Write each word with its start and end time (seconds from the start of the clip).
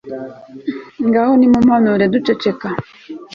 ngaho 1.07 1.33
nimumpanure, 1.37 2.03
ndaceceka 2.07 2.67